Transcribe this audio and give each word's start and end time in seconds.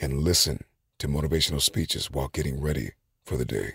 and 0.00 0.22
listen 0.22 0.64
to 0.98 1.08
motivational 1.08 1.60
speeches 1.60 2.10
while 2.10 2.28
getting 2.28 2.60
ready 2.60 2.90
for 3.24 3.36
the 3.36 3.44
day. 3.44 3.74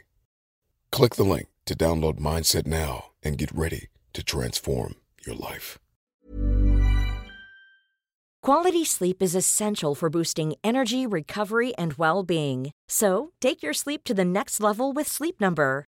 Click 0.92 1.16
the 1.16 1.24
link 1.24 1.48
to 1.66 1.76
download 1.76 2.20
Mindset 2.20 2.66
now 2.68 3.12
and 3.24 3.38
get 3.38 3.52
ready 3.52 3.88
to 4.14 4.24
transform 4.24 4.96
your 5.26 5.36
life. 5.36 5.80
Quality 8.42 8.86
sleep 8.86 9.24
is 9.24 9.34
essential 9.34 9.96
for 9.96 10.08
boosting 10.10 10.54
energy, 10.64 11.08
recovery, 11.08 11.74
and 11.78 11.94
well 11.94 12.22
being. 12.22 12.72
So, 12.88 13.32
take 13.42 13.64
your 13.64 13.74
sleep 13.74 14.04
to 14.04 14.14
the 14.14 14.24
next 14.24 14.60
level 14.62 14.94
with 14.94 15.08
Sleep 15.08 15.42
Number. 15.42 15.88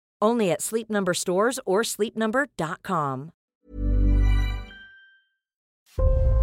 Only 0.21 0.51
at 0.51 0.61
Sleep 0.61 0.89
Number 0.89 1.13
stores 1.13 1.59
or 1.65 1.81
sleepnumber.com. 1.81 3.31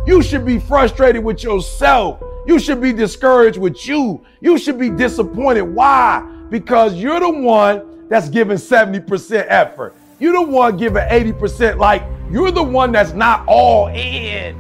You 0.07 0.23
should 0.23 0.47
be 0.47 0.59
frustrated 0.59 1.23
with 1.23 1.43
yourself. 1.43 2.23
You 2.47 2.59
should 2.59 2.81
be 2.81 2.93
discouraged 2.93 3.59
with 3.59 3.87
you. 3.87 4.25
You 4.41 4.57
should 4.57 4.79
be 4.79 4.89
disappointed. 4.89 5.63
Why? 5.63 6.27
Because 6.49 6.95
you're 6.95 7.21
the 7.21 7.31
one 7.31 8.09
that's 8.09 8.31
giving 8.31 8.57
70% 8.57 9.45
effort. 9.49 9.95
You're 10.19 10.33
the 10.33 10.43
one 10.43 10.77
giving 10.79 11.03
80%. 11.03 11.77
Like, 11.77 12.03
you're 12.31 12.51
the 12.51 12.63
one 12.63 12.91
that's 12.91 13.13
not 13.13 13.45
all 13.47 13.89
in. 13.89 14.59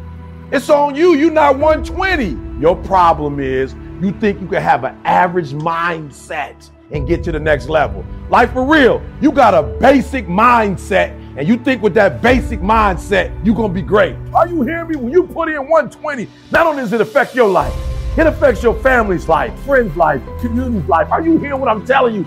It's 0.53 0.69
on 0.69 0.94
you. 0.94 1.14
You're 1.14 1.31
not 1.31 1.59
120. 1.59 2.60
Your 2.60 2.76
problem 2.76 3.41
is 3.41 3.75
you 4.03 4.12
think 4.12 4.41
you 4.41 4.47
can 4.47 4.62
have 4.62 4.84
an 4.84 5.00
average 5.04 5.53
mindset 5.53 6.70
and 6.91 7.06
get 7.06 7.22
to 7.25 7.32
the 7.32 7.41
next 7.41 7.69
level. 7.69 8.04
Like 8.31 8.53
for 8.53 8.65
real, 8.65 9.03
you 9.21 9.32
got 9.32 9.54
a 9.54 9.62
basic 9.62 10.26
mindset 10.26 11.19
and 11.37 11.47
you 11.47 11.56
think 11.56 11.82
with 11.82 11.94
that 11.94 12.21
basic 12.21 12.60
mindset, 12.60 13.32
you're 13.44 13.54
gonna 13.54 13.72
be 13.72 13.82
great. 13.82 14.16
Are 14.34 14.49
you 14.49 14.62
hearing 14.62 14.88
me? 14.88 14.97
When 14.97 15.12
you 15.12 15.25
put 15.25 15.49
in 15.49 15.69
120, 15.69 16.28
not 16.50 16.66
only 16.66 16.82
does 16.82 16.93
it 16.93 17.00
affect 17.00 17.34
your 17.34 17.49
life, 17.49 17.72
it 18.19 18.26
affects 18.26 18.62
your 18.62 18.75
family's 18.81 19.28
life, 19.28 19.56
friends' 19.60 19.97
life, 19.97 20.21
community's 20.41 20.88
life. 20.88 21.09
Are 21.12 21.22
you 21.22 21.38
hearing 21.38 21.60
what 21.60 21.69
I'm 21.69 21.87
telling 21.87 22.16
you? 22.16 22.26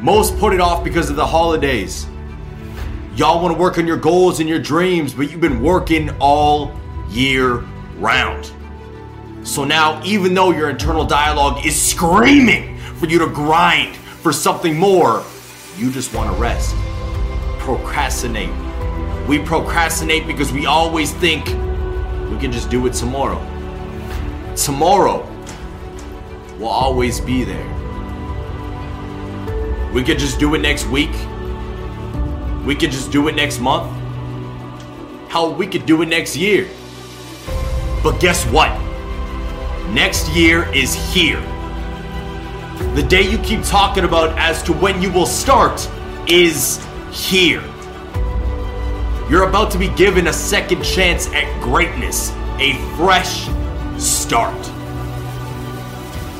Most 0.00 0.36
put 0.38 0.52
it 0.52 0.60
off 0.60 0.82
because 0.82 1.10
of 1.10 1.16
the 1.16 1.26
holidays. 1.26 2.08
Y'all 3.14 3.40
want 3.42 3.54
to 3.54 3.60
work 3.60 3.78
on 3.78 3.86
your 3.86 3.96
goals 3.96 4.40
and 4.40 4.48
your 4.48 4.58
dreams, 4.58 5.14
but 5.14 5.30
you've 5.30 5.40
been 5.40 5.62
working 5.62 6.10
all 6.18 6.72
year 7.10 7.58
round. 7.98 8.50
So 9.44 9.64
now, 9.64 10.02
even 10.04 10.34
though 10.34 10.50
your 10.50 10.70
internal 10.70 11.04
dialogue 11.04 11.64
is 11.64 11.80
screaming 11.80 12.77
for 12.98 13.06
you 13.06 13.18
to 13.20 13.26
grind 13.26 13.96
for 13.96 14.32
something 14.32 14.76
more, 14.76 15.24
you 15.76 15.90
just 15.90 16.12
want 16.14 16.34
to 16.34 16.40
rest. 16.40 16.74
Procrastinate. 17.58 18.50
We 19.28 19.38
procrastinate 19.38 20.26
because 20.26 20.52
we 20.52 20.66
always 20.66 21.12
think 21.12 21.46
we 21.46 22.38
can 22.38 22.50
just 22.50 22.70
do 22.70 22.86
it 22.86 22.94
tomorrow. 22.94 23.38
Tomorrow 24.56 25.24
will 26.58 26.68
always 26.68 27.20
be 27.20 27.44
there. 27.44 27.66
We 29.92 30.02
could 30.02 30.18
just 30.18 30.38
do 30.38 30.54
it 30.54 30.58
next 30.58 30.86
week. 30.86 31.12
We 32.64 32.74
could 32.74 32.90
just 32.90 33.12
do 33.12 33.28
it 33.28 33.36
next 33.36 33.60
month. 33.60 33.90
Hell, 35.30 35.54
we 35.54 35.66
could 35.66 35.86
do 35.86 36.02
it 36.02 36.06
next 36.06 36.36
year. 36.36 36.68
But 38.02 38.18
guess 38.18 38.44
what? 38.46 38.70
Next 39.90 40.28
year 40.30 40.70
is 40.74 40.94
here. 41.12 41.40
The 42.78 43.02
day 43.02 43.22
you 43.22 43.38
keep 43.38 43.64
talking 43.64 44.04
about 44.04 44.38
as 44.38 44.62
to 44.64 44.72
when 44.72 45.02
you 45.02 45.10
will 45.10 45.26
start 45.26 45.88
is 46.28 46.84
here. 47.10 47.62
You're 49.28 49.48
about 49.48 49.70
to 49.72 49.78
be 49.78 49.88
given 49.88 50.28
a 50.28 50.32
second 50.32 50.84
chance 50.84 51.26
at 51.34 51.60
greatness, 51.60 52.30
a 52.58 52.74
fresh 52.96 53.48
start. 53.98 54.56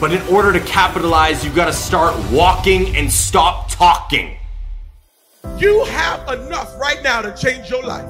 But 0.01 0.13
in 0.13 0.23
order 0.29 0.53
to 0.53 0.61
capitalize, 0.61 1.45
you've 1.45 1.57
gotta 1.57 1.73
start 1.73 2.15
walking 2.31 2.95
and 2.95 3.13
stop 3.13 3.69
talking. 3.71 4.37
You 5.57 5.85
have 5.87 6.29
enough 6.29 6.79
right 6.79 7.03
now 7.03 7.21
to 7.21 7.35
change 7.37 7.69
your 7.69 7.83
life. 7.83 8.09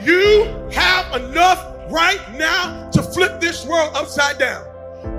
You 0.00 0.44
have 0.70 1.20
enough 1.20 1.90
right 1.90 2.20
now 2.38 2.88
to 2.90 3.02
flip 3.02 3.40
this 3.40 3.66
world 3.66 3.90
upside 3.96 4.38
down. 4.38 4.67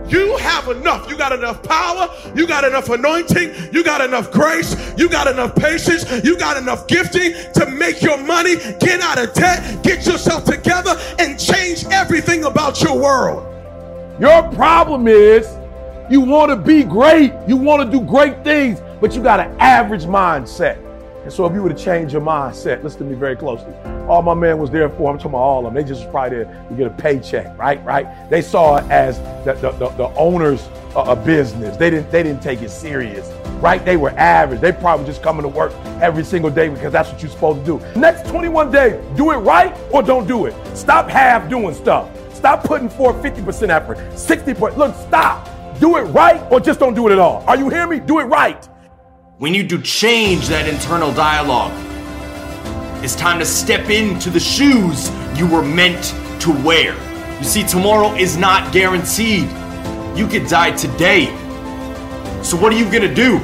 You 0.10 0.38
have 0.38 0.68
enough. 0.70 1.10
You 1.10 1.18
got 1.18 1.32
enough 1.32 1.62
power. 1.64 2.10
You 2.36 2.48
got 2.48 2.64
enough 2.64 2.90
anointing. 2.90 3.74
You 3.74 3.84
got 3.84 4.02
enough 4.02 4.32
grace. 4.32 4.76
You 4.98 5.10
got 5.10 5.28
enough 5.28 5.56
patience. 5.56 6.24
You 6.24 6.38
got 6.38 6.58
enough 6.58 6.88
gifting 6.88 7.34
to 7.54 7.66
make 7.68 8.02
your 8.02 8.18
money, 8.18 8.56
get 8.80 9.02
out 9.02 9.18
of 9.18 9.34
debt, 9.34 9.84
get 9.84 10.06
yourself 10.06 10.44
together, 10.46 11.00
and 11.20 11.40
change 11.40 11.86
everything 11.92 12.44
about 12.44 12.82
your 12.82 13.00
world. 13.00 13.46
Your 14.20 14.44
problem 14.52 15.08
is 15.08 15.48
you 16.12 16.22
want 16.22 16.50
to 16.50 16.56
be 16.56 16.84
great, 16.84 17.34
you 17.48 17.56
want 17.56 17.90
to 17.90 17.98
do 17.98 18.04
great 18.04 18.44
things, 18.44 18.82
but 19.00 19.16
you 19.16 19.24
got 19.24 19.40
an 19.40 19.56
average 19.60 20.04
mindset. 20.04 20.84
And 21.24 21.32
so 21.32 21.46
if 21.46 21.54
you 21.54 21.62
were 21.62 21.70
to 21.70 21.76
change 21.76 22.14
your 22.14 22.22
mindset, 22.22 22.84
listen 22.84 23.00
to 23.00 23.06
me 23.06 23.16
very 23.16 23.36
closely. 23.36 23.74
All 24.10 24.22
my 24.24 24.34
man 24.34 24.58
was 24.58 24.72
there 24.72 24.90
for, 24.90 25.12
I'm 25.12 25.18
talking 25.18 25.32
about 25.32 25.38
all 25.38 25.68
of 25.68 25.74
them. 25.74 25.82
They 25.82 25.88
just 25.88 26.04
was 26.04 26.12
probably 26.12 26.40
there 26.40 26.66
to 26.70 26.76
get 26.76 26.88
a 26.88 26.90
paycheck, 26.90 27.58
right? 27.58 27.84
Right? 27.86 28.30
They 28.30 28.42
saw 28.42 28.78
it 28.78 28.90
as 28.90 29.20
the, 29.46 29.54
the, 29.54 29.72
the, 29.74 29.90
the 29.90 30.08
owners 30.16 30.68
a 30.96 31.16
business. 31.16 31.78
They 31.78 31.90
didn't 31.90 32.12
they 32.12 32.24
didn't 32.24 32.42
take 32.42 32.62
it 32.62 32.70
serious. 32.70 33.32
Right? 33.62 33.84
They 33.84 33.98
were 33.98 34.12
average. 34.12 34.62
They 34.62 34.72
probably 34.72 35.06
just 35.06 35.22
coming 35.22 35.44
to 35.44 35.48
work 35.48 35.74
every 36.02 36.24
single 36.24 36.50
day 36.50 36.70
because 36.70 36.92
that's 36.92 37.12
what 37.12 37.22
you're 37.22 37.32
supposed 37.32 37.66
to 37.66 37.80
do. 37.80 38.00
Next 38.00 38.28
21 38.30 38.72
days, 38.72 39.04
do 39.16 39.32
it 39.32 39.38
right 39.38 39.76
or 39.92 40.02
don't 40.02 40.28
do 40.28 40.46
it. 40.46 40.56
Stop 40.76 41.10
half 41.10 41.50
doing 41.50 41.76
stuff. 41.76 42.10
Stop 42.34 42.64
putting 42.64 42.90
forth 42.90 43.18
50% 43.18 43.70
effort, 43.70 43.98
60%. 44.14 44.78
Look, 44.78 44.96
stop. 44.96 45.48
Do 45.80 45.98
it 45.98 46.04
right 46.04 46.42
or 46.52 46.60
just 46.60 46.80
don't 46.80 46.94
do 46.94 47.08
it 47.08 47.12
at 47.12 47.20
all. 47.20 47.44
Are 47.48 47.58
you 47.58 47.70
hearing 47.70 47.90
me? 47.90 48.00
Do 48.00 48.20
it 48.20 48.26
right. 48.26 48.68
We 49.40 49.50
need 49.50 49.70
to 49.70 49.82
change 49.82 50.48
that 50.48 50.68
internal 50.68 51.14
dialogue. 51.14 51.89
It's 53.02 53.16
time 53.16 53.40
to 53.40 53.46
step 53.46 53.90
into 53.90 54.30
the 54.30 54.42
shoes 54.42 55.10
you 55.38 55.48
were 55.48 55.64
meant 55.64 56.14
to 56.42 56.52
wear. 56.52 56.94
You 57.38 57.46
see, 57.46 57.64
tomorrow 57.64 58.14
is 58.16 58.36
not 58.36 58.74
guaranteed. 58.74 59.48
You 60.18 60.28
could 60.28 60.48
die 60.48 60.72
today. 60.72 61.28
So, 62.44 62.58
what 62.58 62.74
are 62.74 62.76
you 62.76 62.84
gonna 62.92 63.14
do? 63.14 63.40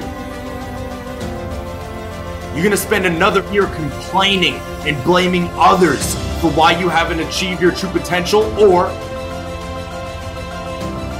You're 2.54 2.66
gonna 2.66 2.76
spend 2.76 3.06
another 3.06 3.50
year 3.54 3.68
complaining 3.68 4.56
and 4.86 5.02
blaming 5.06 5.48
others 5.54 6.16
for 6.42 6.52
why 6.52 6.78
you 6.78 6.90
haven't 6.90 7.22
achieved 7.22 7.62
your 7.62 7.72
true 7.72 7.90
potential, 7.92 8.42
or 8.62 8.88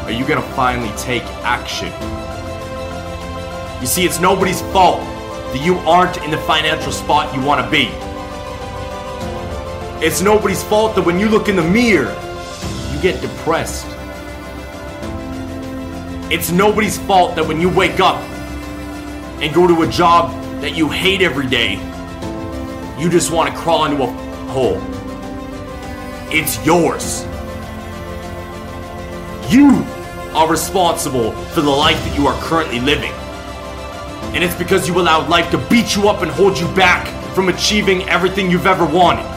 are 0.04 0.12
you 0.12 0.28
gonna 0.28 0.42
finally 0.58 0.92
take 0.98 1.24
action? 1.46 1.88
You 3.80 3.88
see, 3.88 4.04
it's 4.04 4.20
nobody's 4.20 4.60
fault 4.74 5.00
that 5.54 5.62
you 5.64 5.78
aren't 5.88 6.18
in 6.18 6.32
the 6.32 6.38
financial 6.40 6.92
spot 6.92 7.34
you 7.34 7.42
want 7.42 7.64
to 7.64 7.72
be. 7.72 7.90
It's 10.02 10.22
nobody's 10.22 10.62
fault 10.62 10.94
that 10.96 11.06
when 11.06 11.20
you 11.20 11.30
look 11.30 11.48
in 11.48 11.56
the 11.56 11.64
mirror, 11.64 12.14
you 12.92 13.02
get 13.02 13.22
depressed. 13.22 13.86
It's 16.30 16.52
nobody's 16.52 16.98
fault 16.98 17.36
that 17.38 17.48
when 17.48 17.62
you 17.62 17.70
wake 17.70 18.02
up 18.02 18.22
and 19.42 19.54
go 19.54 19.68
to 19.68 19.84
a 19.84 19.88
job 19.88 20.34
that 20.60 20.76
you 20.76 20.90
hate 20.90 21.22
every 21.22 21.48
day, 21.48 21.76
you 23.00 23.10
just 23.10 23.32
want 23.32 23.50
to 23.50 23.58
crawl 23.58 23.86
into 23.86 24.04
a 24.04 24.08
hole. 24.52 24.82
It's 26.30 26.64
yours. 26.66 27.24
You 29.50 29.86
are 30.34 30.50
responsible 30.50 31.32
for 31.32 31.62
the 31.62 31.70
life 31.70 32.04
that 32.04 32.18
you 32.18 32.28
are 32.28 32.38
currently 32.42 32.82
living. 32.82 33.14
And 34.34 34.44
it's 34.44 34.56
because 34.56 34.90
you 34.90 35.00
allowed 35.00 35.30
life 35.30 35.50
to 35.52 35.58
beat 35.70 35.96
you 35.96 36.10
up 36.10 36.22
and 36.22 36.30
hold 36.30 36.58
you 36.58 36.68
back 36.76 37.08
from 37.34 37.48
achieving 37.48 38.04
everything 38.10 38.52
you've 38.52 38.68
ever 38.68 38.86
wanted. 38.86 39.35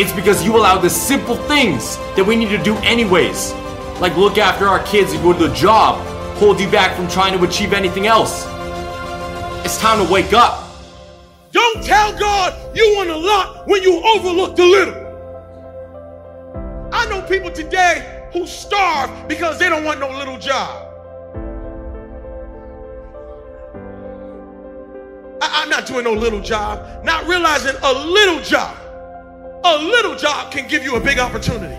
It's 0.00 0.12
because 0.12 0.44
you 0.44 0.56
allow 0.56 0.78
the 0.78 0.88
simple 0.88 1.34
things 1.34 1.96
that 2.14 2.24
we 2.24 2.36
need 2.36 2.50
to 2.50 2.62
do 2.62 2.76
anyways, 2.84 3.52
like 4.00 4.16
look 4.16 4.38
after 4.38 4.68
our 4.68 4.78
kids 4.84 5.12
and 5.12 5.20
go 5.24 5.32
to 5.32 5.48
the 5.48 5.54
job, 5.56 5.98
hold 6.36 6.60
you 6.60 6.70
back 6.70 6.94
from 6.94 7.08
trying 7.08 7.36
to 7.36 7.44
achieve 7.44 7.72
anything 7.72 8.06
else. 8.06 8.44
It's 9.64 9.76
time 9.80 10.06
to 10.06 10.08
wake 10.08 10.32
up. 10.32 10.68
Don't 11.50 11.84
tell 11.84 12.16
God 12.16 12.76
you 12.76 12.94
want 12.94 13.10
a 13.10 13.16
lot 13.16 13.66
when 13.66 13.82
you 13.82 14.00
overlook 14.14 14.54
the 14.54 14.66
little. 14.66 14.94
I 16.92 17.04
know 17.08 17.20
people 17.22 17.50
today 17.50 18.28
who 18.32 18.46
starve 18.46 19.26
because 19.26 19.58
they 19.58 19.68
don't 19.68 19.82
want 19.82 19.98
no 19.98 20.16
little 20.16 20.38
job. 20.38 20.84
I, 25.42 25.64
am 25.64 25.70
not 25.70 25.86
doing 25.86 26.04
no 26.04 26.12
little 26.12 26.40
job, 26.40 27.02
not 27.02 27.26
realizing 27.26 27.74
a 27.82 27.92
little 27.92 28.40
job, 28.40 28.76
a 29.76 29.78
little 29.82 30.16
job 30.16 30.52
can 30.52 30.68
give 30.68 30.84
you 30.84 30.96
a 30.96 31.00
big 31.00 31.18
opportunity. 31.18 31.76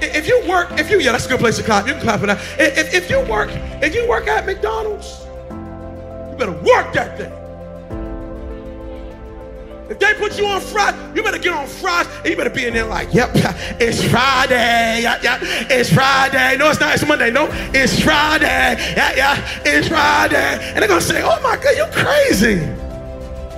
If 0.00 0.26
you 0.26 0.42
work, 0.48 0.68
if 0.72 0.90
you, 0.90 1.00
yeah, 1.00 1.12
that's 1.12 1.26
a 1.26 1.28
good 1.28 1.40
place 1.40 1.56
to 1.56 1.62
clap. 1.62 1.86
You 1.86 1.94
can 1.94 2.02
clap 2.02 2.20
for 2.20 2.26
that. 2.26 2.38
If, 2.58 2.94
if 2.94 3.10
you 3.10 3.20
work, 3.20 3.50
if 3.82 3.94
you 3.94 4.08
work 4.08 4.26
at 4.28 4.44
McDonald's, 4.44 5.24
you 5.50 6.36
better 6.36 6.52
work 6.52 6.92
that 6.94 7.16
thing. 7.16 7.32
If 9.88 9.98
they 9.98 10.14
put 10.14 10.38
you 10.38 10.46
on 10.46 10.62
Friday, 10.62 10.98
you 11.14 11.22
better 11.22 11.38
get 11.38 11.52
on 11.52 11.66
Friday 11.66 12.10
and 12.20 12.26
you 12.30 12.36
better 12.36 12.50
be 12.50 12.66
in 12.66 12.72
there 12.72 12.86
like, 12.86 13.12
yep, 13.12 13.30
it's 13.34 14.02
Friday. 14.02 15.02
Yeah, 15.02 15.20
yeah, 15.22 15.38
it's 15.42 15.92
Friday. 15.92 16.56
No, 16.56 16.70
it's 16.70 16.80
not. 16.80 16.94
It's 16.94 17.06
Monday. 17.06 17.30
No, 17.30 17.48
it's 17.74 18.00
Friday. 18.00 18.76
Yeah, 18.96 19.14
yeah, 19.14 19.60
it's 19.64 19.88
Friday. 19.88 20.58
And 20.72 20.78
they're 20.78 20.88
going 20.88 21.00
to 21.00 21.06
say, 21.06 21.22
oh 21.22 21.40
my 21.42 21.56
God, 21.56 21.76
you're 21.76 21.86
crazy. 21.92 22.83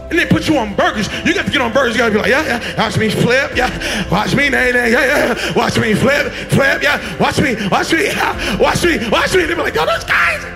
And 0.09 0.19
they 0.19 0.27
put 0.27 0.49
you 0.49 0.57
on 0.59 0.75
burgers. 0.75 1.09
You 1.25 1.35
got 1.35 1.47
to 1.47 1.53
get 1.53 1.61
on 1.61 1.73
burgers. 1.73 1.95
You 1.95 1.99
got 1.99 2.07
to 2.07 2.13
be 2.13 2.19
like, 2.19 2.31
yeah, 2.31 2.45
yeah. 2.45 2.79
Watch 2.79 2.97
me 2.97 3.11
flip. 3.11 3.57
Yeah. 3.57 4.11
Watch 4.11 4.35
me, 4.37 4.49
nay, 4.49 4.71
nay. 4.73 4.93
Yeah, 4.93 5.35
yeah. 5.35 5.55
Watch 5.57 5.79
me 5.79 5.95
flip, 5.95 6.33
flip. 6.51 6.83
Yeah. 6.83 7.19
Watch 7.19 7.41
me, 7.41 7.57
watch 7.69 7.93
me. 7.93 8.05
Yeah. 8.07 8.59
Watch 8.59 8.85
me, 8.85 9.09
watch 9.11 9.35
me. 9.35 9.45
They 9.45 9.55
be 9.55 9.61
like, 9.61 9.77
oh, 9.77 9.87
that's 9.87 10.05
crazy. 10.05 10.47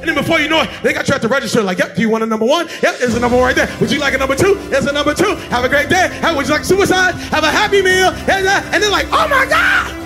And 0.00 0.08
then 0.10 0.22
before 0.22 0.38
you 0.38 0.50
know 0.50 0.60
it, 0.60 0.68
they 0.82 0.92
got 0.92 1.08
you 1.08 1.14
at 1.14 1.22
the 1.22 1.28
register 1.28 1.62
like, 1.62 1.78
yep, 1.78 1.94
do 1.94 2.02
you 2.02 2.10
want 2.10 2.22
a 2.22 2.26
number 2.26 2.44
one? 2.44 2.68
Yep, 2.82 2.98
there's 2.98 3.14
a 3.14 3.20
number 3.20 3.38
one 3.38 3.46
right 3.46 3.56
there. 3.56 3.74
Would 3.80 3.90
you 3.90 3.98
like 3.98 4.12
a 4.12 4.18
number 4.18 4.36
two? 4.36 4.56
There's 4.68 4.84
a 4.84 4.92
number 4.92 5.14
two. 5.14 5.34
Have 5.48 5.64
a 5.64 5.68
great 5.70 5.88
day. 5.88 6.10
How 6.20 6.36
would 6.36 6.46
you 6.46 6.52
like 6.52 6.64
suicide? 6.64 7.14
Have 7.14 7.42
a 7.42 7.50
happy 7.50 7.80
meal. 7.80 8.10
And 8.28 8.82
they're 8.82 8.90
like, 8.90 9.06
oh 9.10 9.26
my 9.28 9.46
God. 9.48 10.03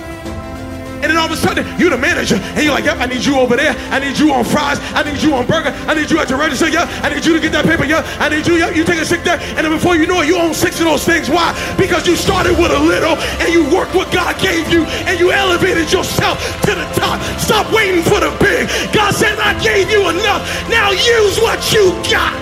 And 1.01 1.07
then 1.07 1.17
all 1.17 1.25
of 1.25 1.31
a 1.31 1.37
sudden, 1.37 1.63
you're 1.79 1.89
the 1.89 1.97
manager, 1.97 2.35
and 2.35 2.59
you're 2.63 2.73
like, 2.73 2.83
yep, 2.83 2.97
I 2.99 3.05
need 3.05 3.23
you 3.23 3.39
over 3.39 3.55
there. 3.55 3.71
I 3.89 3.99
need 3.99 4.19
you 4.19 4.33
on 4.33 4.43
fries. 4.43 4.79
I 4.93 5.03
need 5.03 5.21
you 5.21 5.33
on 5.33 5.47
burger. 5.47 5.71
I 5.87 5.93
need 5.93 6.11
you 6.11 6.19
at 6.19 6.27
the 6.27 6.35
register. 6.35 6.67
Yep, 6.67 6.87
I 7.03 7.09
need 7.09 7.25
you 7.25 7.33
to 7.33 7.39
get 7.39 7.51
that 7.53 7.65
paper. 7.65 7.85
Yep, 7.85 8.05
I 8.19 8.27
need 8.29 8.45
you. 8.45 8.55
Yep, 8.55 8.75
you 8.75 8.83
take 8.83 8.99
a 8.99 9.05
sick 9.05 9.23
day. 9.23 9.37
And 9.55 9.63
then 9.65 9.71
before 9.71 9.95
you 9.95 10.05
know 10.07 10.21
it, 10.21 10.27
you 10.27 10.37
own 10.37 10.53
six 10.53 10.79
of 10.79 10.85
those 10.85 11.05
things. 11.05 11.29
Why? 11.29 11.55
Because 11.77 12.07
you 12.07 12.15
started 12.15 12.57
with 12.59 12.71
a 12.71 12.79
little, 12.79 13.15
and 13.39 13.47
you 13.53 13.63
worked 13.73 13.95
what 13.95 14.11
God 14.11 14.39
gave 14.41 14.67
you, 14.69 14.83
and 15.07 15.19
you 15.19 15.31
elevated 15.31 15.91
yourself 15.91 16.37
to 16.63 16.75
the 16.75 16.85
top. 16.99 17.21
Stop 17.39 17.71
waiting 17.71 18.03
for 18.03 18.19
the 18.19 18.35
big. 18.39 18.67
God 18.93 19.15
said, 19.15 19.39
I 19.39 19.57
gave 19.63 19.89
you 19.89 20.09
enough. 20.09 20.43
Now 20.69 20.91
use 20.91 21.39
what 21.39 21.71
you 21.71 21.91
got. 22.11 22.35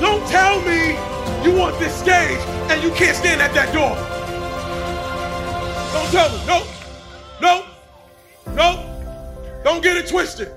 Don't 0.00 0.26
tell 0.28 0.60
me 0.62 0.96
you 1.44 1.56
want 1.58 1.78
this 1.78 1.94
stage 1.94 2.38
and 2.70 2.82
you 2.82 2.90
can't 2.92 3.16
stand 3.16 3.40
at 3.42 3.52
that 3.54 3.72
door. 3.74 4.09
Don't 6.12 6.44
tell 6.46 6.66
me. 8.76 8.86
Don't 9.62 9.82
get 9.82 9.96
it 9.96 10.08
twisted. 10.08 10.50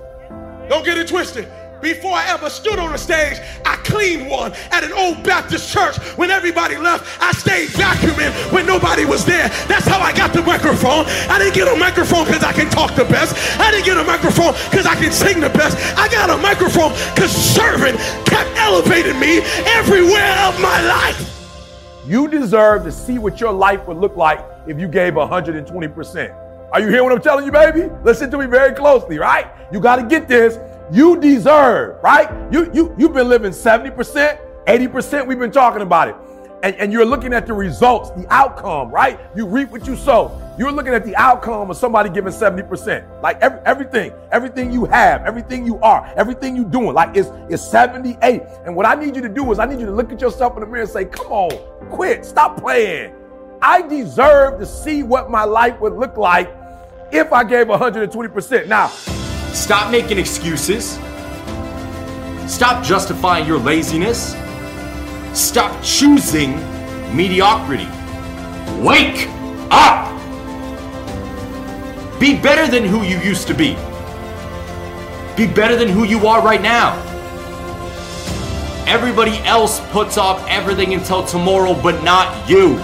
Don't 0.68 0.84
get 0.84 0.98
it 0.98 1.08
twisted. 1.08 1.48
Before 1.80 2.12
I 2.12 2.26
ever 2.28 2.50
stood 2.50 2.78
on 2.78 2.94
a 2.94 2.98
stage, 2.98 3.38
I 3.64 3.76
cleaned 3.76 4.28
one 4.28 4.52
at 4.70 4.84
an 4.84 4.92
old 4.92 5.22
Baptist 5.22 5.72
church. 5.72 5.96
When 6.16 6.30
everybody 6.30 6.76
left, 6.76 7.22
I 7.22 7.32
stayed 7.32 7.68
vacuuming 7.68 8.32
when 8.52 8.66
nobody 8.66 9.04
was 9.04 9.24
there. 9.24 9.48
That's 9.68 9.86
how 9.86 10.00
I 10.00 10.12
got 10.12 10.32
the 10.32 10.42
microphone. 10.42 11.04
I 11.28 11.38
didn't 11.38 11.54
get 11.54 11.68
a 11.68 11.76
microphone 11.76 12.24
because 12.24 12.42
I 12.42 12.52
can 12.52 12.70
talk 12.70 12.94
the 12.96 13.04
best. 13.04 13.34
I 13.60 13.70
didn't 13.70 13.86
get 13.86 13.96
a 13.98 14.04
microphone 14.04 14.54
because 14.70 14.86
I 14.86 14.94
can 14.94 15.12
sing 15.12 15.40
the 15.40 15.50
best. 15.50 15.76
I 15.96 16.08
got 16.08 16.30
a 16.30 16.36
microphone 16.38 16.92
because 17.14 17.30
serving 17.30 17.96
kept 18.24 18.50
elevating 18.56 19.18
me 19.20 19.40
everywhere 19.78 20.36
of 20.48 20.60
my 20.60 20.82
life. 20.86 21.30
You 22.06 22.28
deserve 22.28 22.84
to 22.84 22.92
see 22.92 23.18
what 23.18 23.40
your 23.40 23.52
life 23.52 23.86
would 23.86 23.98
look 23.98 24.16
like 24.16 24.53
if 24.66 24.78
you 24.78 24.88
gave 24.88 25.14
120%. 25.14 26.44
Are 26.72 26.80
you 26.80 26.88
hearing 26.88 27.04
what 27.04 27.12
I'm 27.12 27.22
telling 27.22 27.44
you, 27.44 27.52
baby? 27.52 27.88
Listen 28.02 28.30
to 28.32 28.38
me 28.38 28.46
very 28.46 28.74
closely, 28.74 29.18
right? 29.18 29.46
You 29.72 29.80
got 29.80 29.96
to 29.96 30.02
get 30.02 30.26
this. 30.26 30.58
You 30.92 31.18
deserve, 31.20 32.02
right? 32.02 32.28
You 32.52 32.70
you 32.74 32.94
you've 32.98 33.14
been 33.14 33.28
living 33.28 33.52
70%, 33.52 34.66
80%. 34.66 35.26
We've 35.26 35.38
been 35.38 35.52
talking 35.52 35.82
about 35.82 36.08
it. 36.08 36.16
And, 36.64 36.74
and 36.76 36.92
you're 36.92 37.04
looking 37.04 37.34
at 37.34 37.46
the 37.46 37.52
results, 37.52 38.10
the 38.10 38.26
outcome, 38.28 38.90
right? 38.90 39.20
You 39.36 39.46
reap 39.46 39.70
what 39.70 39.86
you 39.86 39.96
sow. 39.96 40.40
You're 40.58 40.72
looking 40.72 40.94
at 40.94 41.04
the 41.04 41.14
outcome 41.14 41.70
of 41.70 41.76
somebody 41.76 42.08
giving 42.08 42.32
70%. 42.32 43.22
Like 43.22 43.40
every, 43.42 43.60
everything, 43.66 44.12
everything 44.32 44.72
you 44.72 44.86
have, 44.86 45.26
everything 45.26 45.66
you 45.66 45.78
are, 45.80 46.10
everything 46.16 46.56
you're 46.56 46.64
doing, 46.64 46.94
like 46.94 47.16
it's, 47.16 47.28
it's 47.50 47.62
78. 47.62 48.42
And 48.64 48.74
what 48.74 48.86
I 48.86 48.94
need 48.94 49.14
you 49.14 49.20
to 49.22 49.28
do 49.28 49.52
is 49.52 49.58
I 49.58 49.66
need 49.66 49.78
you 49.78 49.86
to 49.86 49.92
look 49.92 50.10
at 50.10 50.20
yourself 50.20 50.54
in 50.54 50.60
the 50.60 50.66
mirror 50.66 50.82
and 50.82 50.90
say, 50.90 51.04
come 51.04 51.26
on, 51.26 51.90
quit, 51.90 52.24
stop 52.24 52.58
playing. 52.58 53.14
I 53.66 53.80
deserve 53.80 54.58
to 54.60 54.66
see 54.66 55.02
what 55.02 55.30
my 55.30 55.44
life 55.44 55.80
would 55.80 55.94
look 55.94 56.18
like 56.18 56.54
if 57.10 57.32
I 57.32 57.44
gave 57.44 57.68
120%. 57.68 58.68
Now, 58.68 58.88
stop 59.54 59.90
making 59.90 60.18
excuses. 60.18 60.98
Stop 62.46 62.84
justifying 62.84 63.46
your 63.46 63.58
laziness. 63.58 64.36
Stop 65.32 65.82
choosing 65.82 66.56
mediocrity. 67.16 67.88
Wake 68.82 69.28
up! 69.70 70.10
Be 72.20 72.36
better 72.36 72.70
than 72.70 72.84
who 72.84 73.02
you 73.02 73.16
used 73.20 73.46
to 73.46 73.54
be. 73.54 73.76
Be 75.38 75.50
better 75.50 75.74
than 75.74 75.88
who 75.88 76.04
you 76.04 76.26
are 76.26 76.42
right 76.42 76.60
now. 76.60 77.00
Everybody 78.86 79.38
else 79.38 79.80
puts 79.90 80.18
off 80.18 80.46
everything 80.50 80.92
until 80.92 81.24
tomorrow, 81.24 81.72
but 81.72 82.04
not 82.04 82.46
you. 82.46 82.78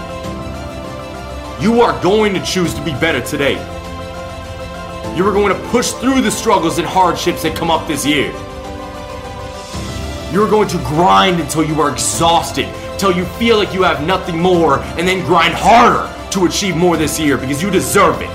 You 1.61 1.79
are 1.81 2.01
going 2.01 2.33
to 2.33 2.41
choose 2.43 2.73
to 2.73 2.83
be 2.83 2.89
better 2.93 3.21
today. 3.21 3.53
You 5.15 5.27
are 5.27 5.31
going 5.31 5.55
to 5.55 5.67
push 5.69 5.91
through 5.91 6.21
the 6.21 6.31
struggles 6.31 6.79
and 6.79 6.87
hardships 6.87 7.43
that 7.43 7.55
come 7.55 7.69
up 7.69 7.87
this 7.87 8.03
year. 8.03 8.31
You're 10.33 10.49
going 10.49 10.67
to 10.69 10.77
grind 10.79 11.39
until 11.39 11.63
you 11.63 11.79
are 11.79 11.91
exhausted, 11.91 12.65
until 12.93 13.11
you 13.11 13.25
feel 13.37 13.57
like 13.57 13.75
you 13.75 13.83
have 13.83 14.03
nothing 14.03 14.39
more, 14.39 14.79
and 14.97 15.07
then 15.07 15.23
grind 15.27 15.53
harder 15.53 16.11
to 16.31 16.45
achieve 16.47 16.75
more 16.75 16.97
this 16.97 17.19
year 17.19 17.37
because 17.37 17.61
you 17.61 17.69
deserve 17.69 18.19
it. 18.21 18.29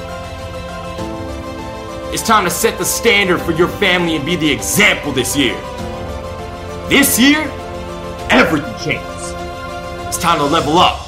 It's 2.14 2.22
time 2.22 2.44
to 2.44 2.50
set 2.50 2.78
the 2.78 2.84
standard 2.84 3.40
for 3.40 3.50
your 3.50 3.66
family 3.66 4.14
and 4.14 4.24
be 4.24 4.36
the 4.36 4.52
example 4.52 5.10
this 5.10 5.36
year. 5.36 5.56
This 6.88 7.18
year, 7.18 7.40
everything 8.30 8.72
changes. 8.84 9.32
It's 10.06 10.18
time 10.18 10.38
to 10.38 10.44
level 10.44 10.78
up. 10.78 11.05